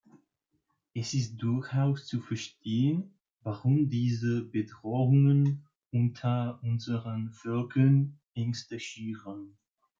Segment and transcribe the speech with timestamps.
[0.95, 3.13] Es ist durchaus zu verstehen,
[3.43, 9.59] warum diese Bedrohungen unter unseren Völkern Ängste schüren.